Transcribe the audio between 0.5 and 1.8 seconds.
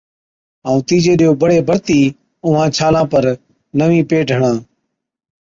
ائُون تِيجي ڏِيئو بڙي